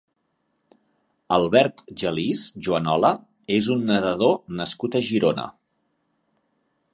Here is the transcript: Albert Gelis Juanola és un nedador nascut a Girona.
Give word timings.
Albert 1.35 1.83
Gelis 2.03 2.41
Juanola 2.69 3.11
és 3.59 3.69
un 3.77 3.85
nedador 3.91 4.35
nascut 4.63 4.99
a 5.01 5.05
Girona. 5.11 5.47